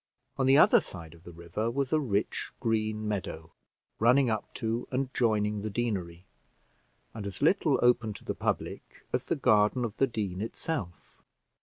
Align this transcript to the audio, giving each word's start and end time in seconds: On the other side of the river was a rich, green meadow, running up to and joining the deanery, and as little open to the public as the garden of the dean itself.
On 0.39 0.47
the 0.47 0.57
other 0.57 0.81
side 0.81 1.13
of 1.13 1.25
the 1.25 1.31
river 1.31 1.69
was 1.69 1.93
a 1.93 1.99
rich, 1.99 2.51
green 2.59 3.07
meadow, 3.07 3.51
running 3.99 4.31
up 4.31 4.51
to 4.55 4.87
and 4.89 5.13
joining 5.13 5.61
the 5.61 5.69
deanery, 5.69 6.25
and 7.13 7.27
as 7.27 7.39
little 7.39 7.77
open 7.83 8.11
to 8.15 8.25
the 8.25 8.33
public 8.33 9.05
as 9.13 9.25
the 9.27 9.35
garden 9.35 9.85
of 9.85 9.95
the 9.97 10.07
dean 10.07 10.41
itself. 10.41 11.21